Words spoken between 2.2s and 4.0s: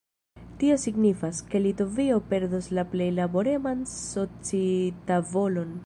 perdos la plej laboreman